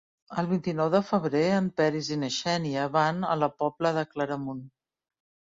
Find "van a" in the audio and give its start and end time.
2.97-3.37